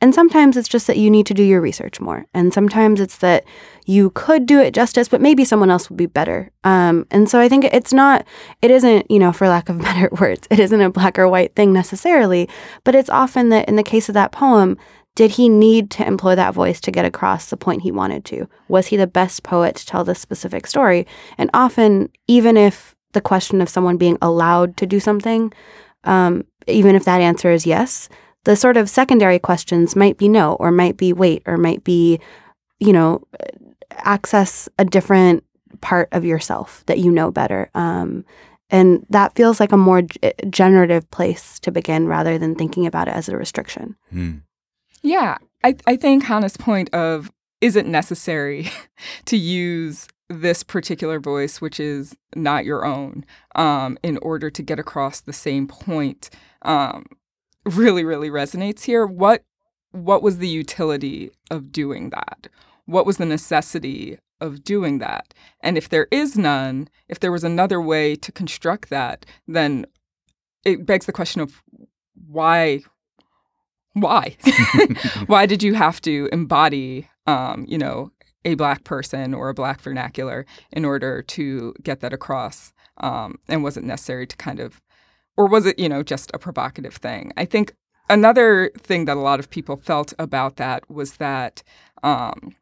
[0.01, 2.25] And sometimes it's just that you need to do your research more.
[2.33, 3.45] And sometimes it's that
[3.85, 6.49] you could do it justice, but maybe someone else would be better.
[6.63, 8.25] Um, and so I think it's not,
[8.63, 11.55] it isn't, you know, for lack of better words, it isn't a black or white
[11.55, 12.49] thing necessarily,
[12.83, 14.75] but it's often that in the case of that poem,
[15.13, 18.47] did he need to employ that voice to get across the point he wanted to?
[18.69, 21.05] Was he the best poet to tell this specific story?
[21.37, 25.51] And often, even if the question of someone being allowed to do something,
[26.03, 28.09] um, even if that answer is yes,
[28.43, 32.19] the sort of secondary questions might be no, or might be wait, or might be,
[32.79, 33.21] you know,
[33.91, 35.43] access a different
[35.81, 37.69] part of yourself that you know better.
[37.75, 38.25] Um,
[38.69, 43.07] and that feels like a more g- generative place to begin rather than thinking about
[43.07, 43.95] it as a restriction.
[44.09, 44.37] Hmm.
[45.01, 48.69] Yeah, I, I think Hannah's point of is it necessary
[49.25, 54.79] to use this particular voice, which is not your own, um, in order to get
[54.79, 56.29] across the same point,
[56.63, 57.05] um,
[57.65, 59.05] really, really resonates here.
[59.05, 59.43] What
[59.91, 62.47] what was the utility of doing that?
[62.85, 65.33] What was the necessity of doing that?
[65.61, 69.85] And if there is none, if there was another way to construct that, then
[70.63, 71.61] it begs the question of
[72.27, 72.81] why
[73.93, 74.37] why
[75.25, 78.11] why did you have to embody um, you know
[78.45, 83.63] a black person or a black vernacular in order to get that across um, and
[83.63, 84.81] was it necessary to kind of
[85.37, 87.33] or was it you know just a provocative thing?
[87.37, 87.73] I think
[88.09, 91.63] another thing that a lot of people felt about that was that
[92.03, 92.55] um,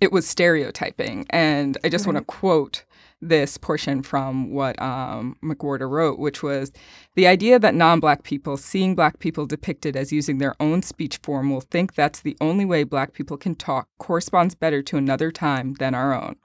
[0.00, 1.26] it was stereotyping.
[1.30, 2.84] And i just want to quote
[3.20, 6.72] this portion from what um, McWhorter wrote, which was
[7.16, 11.18] the idea that non black people seeing black people depicted as using their own speech
[11.22, 15.30] form will think that's the only way black people can talk corresponds better to another
[15.30, 16.36] time than our own.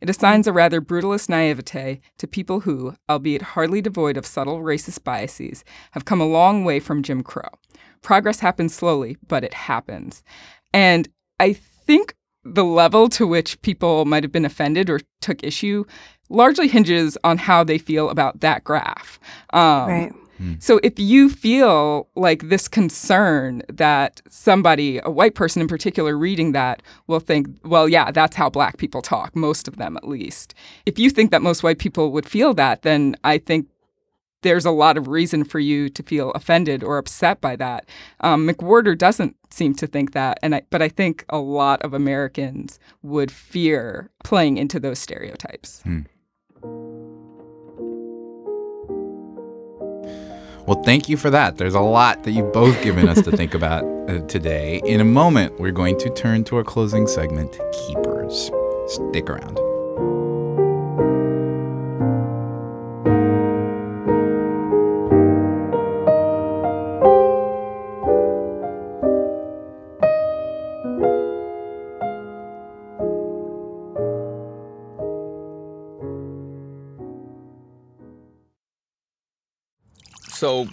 [0.00, 5.04] It assigns a rather brutalist naivete to people who, albeit hardly devoid of subtle racist
[5.04, 7.48] biases, have come a long way from Jim Crow.
[8.02, 10.22] Progress happens slowly, but it happens.
[10.72, 11.08] And
[11.40, 12.14] I think
[12.44, 15.84] the level to which people might have been offended or took issue
[16.30, 19.18] largely hinges on how they feel about that graph.
[19.52, 20.12] Um, Right.
[20.58, 26.52] So if you feel like this concern that somebody, a white person in particular, reading
[26.52, 30.54] that will think, well, yeah, that's how black people talk, most of them at least.
[30.86, 33.68] If you think that most white people would feel that, then I think
[34.44, 37.88] there's a lot of reason for you to feel offended or upset by that.
[38.20, 41.94] Um, McWhorter doesn't seem to think that, and I, but I think a lot of
[41.94, 45.82] Americans would fear playing into those stereotypes.
[50.66, 51.56] Well, thank you for that.
[51.56, 54.80] There's a lot that you've both given us to think about uh, today.
[54.84, 58.50] In a moment, we're going to turn to our closing segment, Keepers.
[58.86, 59.58] Stick around.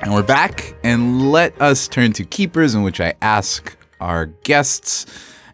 [0.00, 5.06] And we're back, and let us turn to Keepers, in which I ask our guests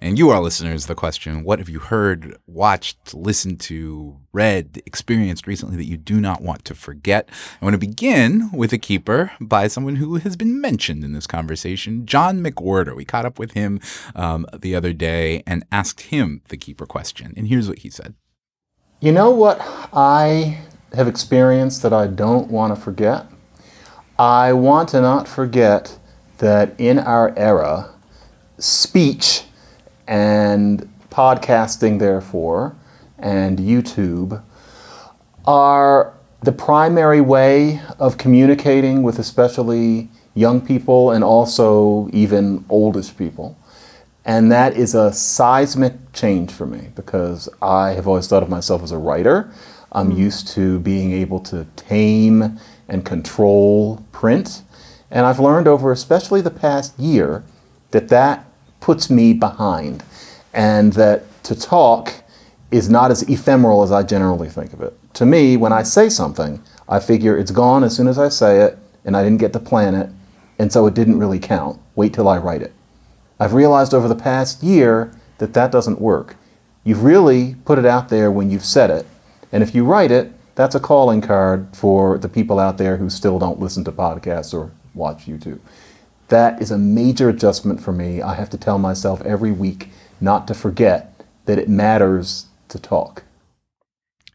[0.05, 5.47] and you, our listeners, the question What have you heard, watched, listened to, read, experienced
[5.47, 7.29] recently that you do not want to forget?
[7.61, 11.27] I want to begin with a keeper by someone who has been mentioned in this
[11.27, 12.95] conversation, John McWhorter.
[12.95, 13.81] We caught up with him
[14.15, 17.33] um, the other day and asked him the keeper question.
[17.37, 18.15] And here's what he said
[19.01, 19.59] You know what
[19.93, 20.59] I
[20.95, 23.27] have experienced that I don't want to forget?
[24.19, 25.99] I want to not forget
[26.39, 27.91] that in our era,
[28.59, 29.43] speech
[30.07, 32.77] and podcasting, therefore,
[33.25, 34.41] and YouTube
[35.47, 43.57] are the primary way of communicating with especially young people and also even oldish people.
[44.27, 48.83] And that is a seismic change for me because I have always thought of myself
[48.83, 49.51] as a writer.
[49.93, 50.21] I'm hmm.
[50.21, 52.59] used to being able to tame
[52.89, 54.63] and control print.
[55.11, 57.43] And I've learned over especially the past year
[57.93, 58.45] that that
[58.81, 60.03] puts me behind
[60.53, 62.24] and that to talk
[62.75, 64.99] is not as ephemeral as I generally think of it.
[65.15, 68.61] To me, when I say something, I figure it's gone as soon as I say
[68.63, 70.11] it and I didn't get to plan it,
[70.59, 71.81] and so it didn't really count.
[71.95, 72.73] Wait till I write it.
[73.39, 76.37] I've realized over the past year that that doesn't work.
[76.83, 79.07] You've really put it out there when you've said it,
[79.53, 83.11] and if you write it, that's a calling card for the people out there who
[83.11, 85.61] still don't listen to podcasts or watch YouTube.
[86.29, 88.23] That is a major adjustment for me.
[88.23, 93.25] I have to tell myself every week not to forget that it matters to talk.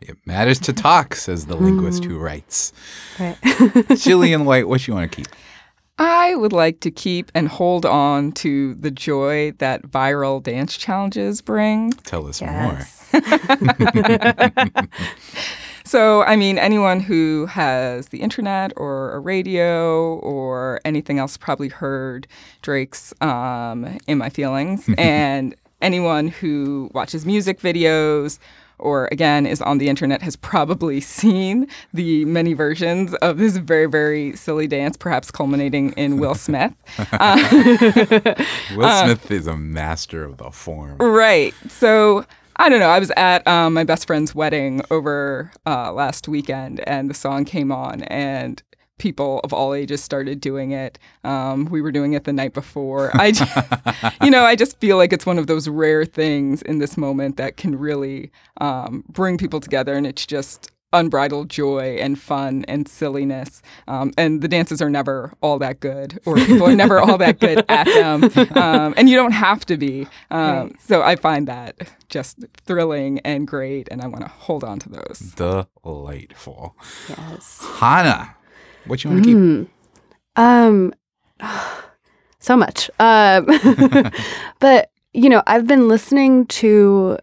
[0.02, 2.72] It matters to talk, says the linguist who writes.
[3.20, 3.38] Right.
[3.98, 5.28] Gillian White, what you want to keep?
[5.98, 11.42] I would like to keep and hold on to the joy that viral dance challenges
[11.42, 11.92] bring.
[11.92, 13.12] Tell us Yes.
[15.90, 21.70] So, I mean, anyone who has the internet or a radio or anything else probably
[21.70, 22.28] heard
[22.62, 24.88] Drake's um, In My Feelings.
[25.00, 28.40] and anyone who watches music videos
[28.80, 33.86] or, again, is on the internet has probably seen the many versions of this very,
[33.86, 36.74] very silly dance, perhaps culminating in Will Smith.
[37.12, 38.36] Uh,
[38.76, 40.98] Will Smith is a master of the form.
[40.98, 41.54] Right.
[41.68, 42.26] So
[42.56, 42.90] I don't know.
[42.90, 47.46] I was at um, my best friend's wedding over uh, last weekend, and the song
[47.46, 48.62] came on, and
[49.00, 51.00] people of all ages started doing it.
[51.24, 53.12] Um, we were doing it the night before.
[53.16, 53.34] I,
[54.24, 57.38] you know, I just feel like it's one of those rare things in this moment
[57.38, 58.32] that can really
[58.62, 63.62] um, bring people together, and it's just unbridled joy and fun and silliness.
[63.88, 67.40] Um, and the dances are never all that good, or people are never all that
[67.40, 68.24] good at them.
[68.58, 70.08] Um, and you don't have to be.
[70.32, 71.76] Um, So I find that
[72.10, 75.20] just thrilling and great, and I want to hold on to those.
[75.36, 76.76] Delightful.
[77.08, 77.64] Yes.
[77.78, 78.36] Hannah,
[78.86, 79.70] what you want to keep?
[80.36, 80.94] Um,
[82.40, 82.90] so much.
[83.00, 83.46] Um,
[84.60, 87.18] but you know, I've been listening to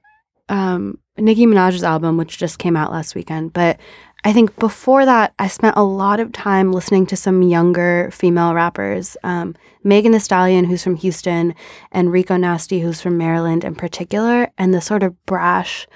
[0.48, 3.52] um Nicki Minaj's album, which just came out last weekend.
[3.52, 3.80] But
[4.24, 8.54] I think before that, I spent a lot of time listening to some younger female
[8.54, 9.54] rappers, um,
[9.84, 11.54] Megan Thee Stallion, who's from Houston,
[11.92, 15.86] and Rico Nasty, who's from Maryland in particular, and the sort of brash,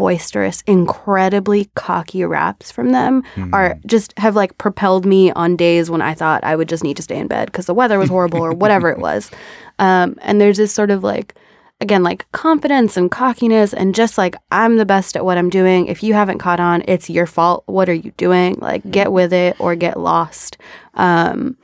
[0.00, 3.22] boisterous, incredibly cocky raps from them
[3.52, 6.96] are just have like propelled me on days when I thought I would just need
[6.96, 9.30] to stay in bed because the weather was horrible or whatever it was.
[9.78, 11.34] Um, and there's this sort of like
[11.82, 15.86] again like confidence and cockiness and just like i'm the best at what i'm doing.
[15.86, 17.62] If you haven't caught on it's your fault.
[17.66, 18.56] What are you doing?
[18.58, 20.56] Like get with it or get lost.
[20.94, 21.58] Um,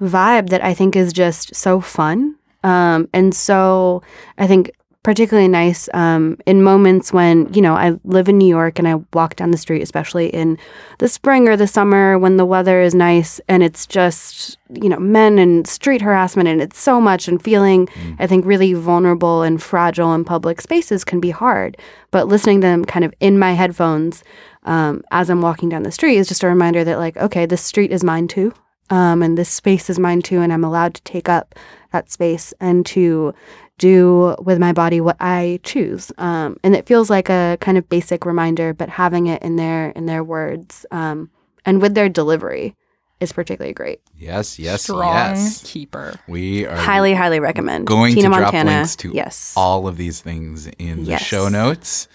[0.00, 2.34] vibe that i think is just so fun.
[2.64, 4.02] Um, and so
[4.38, 4.72] i think
[5.06, 8.96] particularly nice um, in moments when you know i live in new york and i
[9.12, 10.58] walk down the street especially in
[10.98, 14.98] the spring or the summer when the weather is nice and it's just you know
[14.98, 17.88] men and street harassment and it's so much and feeling
[18.18, 21.76] i think really vulnerable and fragile in public spaces can be hard.
[22.10, 24.24] But listening to them kind of in my headphones
[24.64, 27.62] um, as i'm walking down the street is just a reminder that like okay this
[27.62, 28.52] street is mine too
[28.90, 31.54] um, and this space is mine too and i'm allowed to take up
[31.92, 33.32] that space and to
[33.78, 36.10] do with my body what I choose.
[36.16, 39.90] Um, and it feels like a kind of basic reminder, but having it in their
[39.90, 41.30] in their words um,
[41.66, 42.74] and with their delivery
[43.20, 44.00] is particularly great.
[44.16, 45.62] Yes, yes, Strong yes.
[45.62, 46.14] keeper.
[46.26, 47.86] We are Highly, highly recommend.
[47.86, 49.52] going Tina to drop links to yes.
[49.56, 51.22] all of these things in the Yes.
[51.22, 52.08] show notes.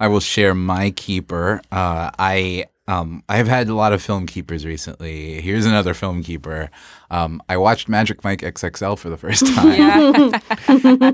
[0.00, 1.60] I will share my keeper.
[1.70, 5.40] Uh, I um, I have had a lot of film keepers recently.
[5.40, 6.70] Here's another film keeper.
[7.10, 10.34] Um, I watched Magic Mike XXL for the first time,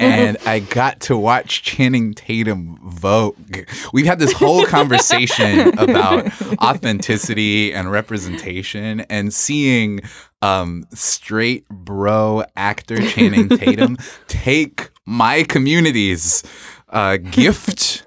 [0.00, 3.68] and I got to watch Channing Tatum Vogue.
[3.92, 6.26] We've had this whole conversation about
[6.60, 10.00] authenticity and representation, and seeing
[10.42, 13.96] um, straight bro actor Channing Tatum
[14.26, 16.42] take my community's
[16.88, 18.02] uh, gift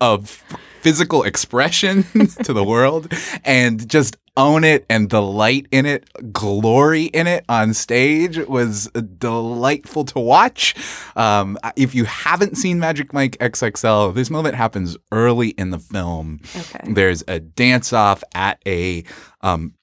[0.00, 0.42] of
[0.80, 2.02] physical expression
[2.44, 3.12] to the world
[3.44, 10.04] and just own it and delight in it, glory in it on stage was delightful
[10.04, 10.74] to watch.
[11.16, 16.40] Um, if you haven't seen Magic Mike XXL, this moment happens early in the film.
[16.56, 16.92] Okay.
[16.92, 19.04] There's a dance off at a
[19.42, 19.74] um,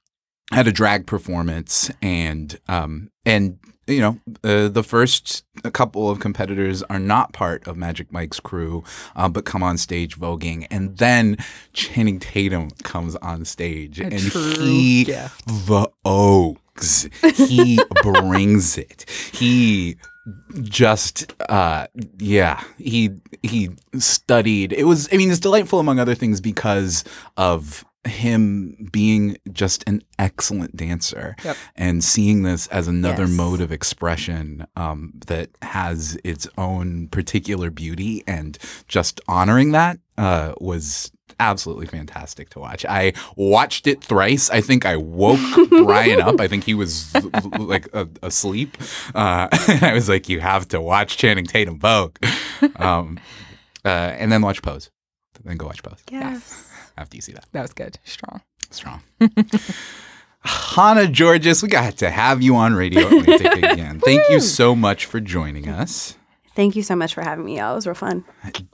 [0.54, 6.84] at a drag performance and um and you know uh, the first couple of competitors
[6.84, 8.84] are not part of Magic Mike's crew
[9.16, 11.38] uh, but come on stage voguing and then
[11.74, 15.46] Channing Tatum comes on stage and true he gift.
[15.48, 17.12] vogues.
[17.48, 19.06] He brings it.
[19.34, 19.98] He
[20.62, 21.88] just uh
[22.20, 23.12] yeah he
[23.44, 24.74] he studied.
[24.74, 27.04] It was i mean it's delightful among other things because
[27.38, 31.58] of him being just an excellent dancer Yep.
[31.76, 33.32] and seeing this as another Yes.
[33.32, 40.54] mode of expression um, that has its own particular beauty and just honoring that uh,
[40.60, 42.84] was absolutely fantastic to watch.
[42.86, 44.50] I watched it thrice.
[44.50, 45.40] I think I woke
[45.70, 46.40] Brian up.
[46.40, 47.14] I think he was
[47.60, 48.76] like a, asleep.
[49.14, 49.48] Uh,
[49.82, 52.16] I was like, you have to watch Channing Tatum Vogue.
[52.78, 53.20] Um,
[53.86, 54.90] uh, and then watch Pose.
[55.44, 56.67] Then go watch Pose Yes.
[56.98, 57.46] After you see that.
[57.52, 58.00] That was good.
[58.04, 58.42] Strong.
[58.72, 59.02] Strong.
[60.42, 64.00] Hannah Giorgis, we got to have you on Radio Atlantic again.
[64.00, 66.18] Thank you so much for joining us.
[66.56, 67.58] Thank you so much for having me.
[67.58, 67.74] y'all.
[67.74, 68.24] It was real fun.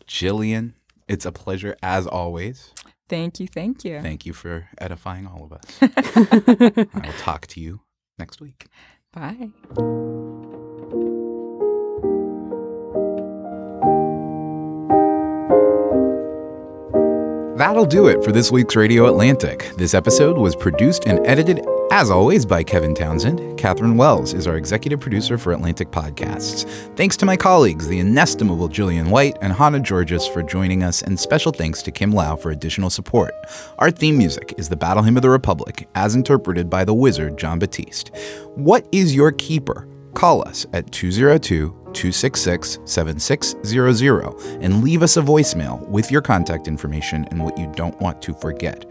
[0.07, 0.73] Gillian,
[1.07, 2.71] it's a pleasure as always.
[3.09, 3.47] Thank you.
[3.47, 4.01] Thank you.
[4.01, 5.63] Thank you for edifying all of us.
[6.93, 7.81] I will talk to you
[8.17, 8.67] next week.
[9.11, 9.49] Bye.
[17.63, 19.71] That'll do it for this week's Radio Atlantic.
[19.77, 23.57] This episode was produced and edited, as always, by Kevin Townsend.
[23.57, 26.65] Catherine Wells is our executive producer for Atlantic Podcasts.
[26.97, 31.17] Thanks to my colleagues, the inestimable Gillian White and Hannah Giorgis, for joining us, and
[31.17, 33.33] special thanks to Kim Lau for additional support.
[33.79, 37.37] Our theme music is the Battle Hymn of the Republic, as interpreted by the wizard
[37.37, 38.11] Jon Batiste.
[38.55, 39.87] What is your keeper?
[40.13, 47.25] Call us at 202 266 7600 and leave us a voicemail with your contact information
[47.31, 48.85] and what you don't want to forget.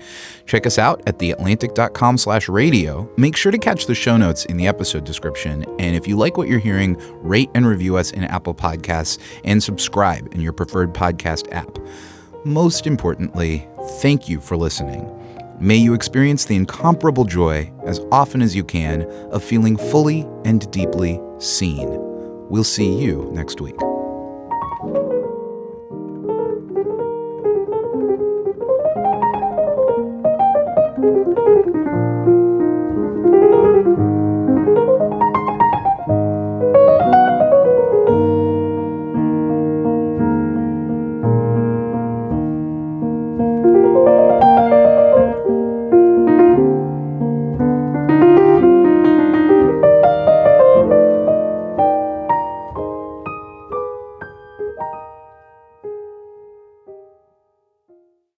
[0.47, 3.11] Check us out at theatlantic.com slash radio.
[3.17, 5.65] Make sure to catch the show notes in the episode description.
[5.79, 9.63] And if you like what you're hearing, rate and review us in Apple Podcasts and
[9.63, 11.79] subscribe in your preferred podcast app.
[12.45, 13.69] Most importantly,
[14.01, 15.22] thank you for listening.
[15.63, 20.69] May you experience the incomparable joy, as often as you can, of feeling fully and
[20.73, 21.87] deeply seen.
[22.49, 23.77] We'll see you next week.